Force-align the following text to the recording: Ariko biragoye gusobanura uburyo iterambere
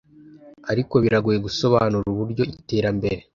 Ariko 0.71 0.93
biragoye 1.03 1.37
gusobanura 1.45 2.05
uburyo 2.13 2.43
iterambere 2.59 3.19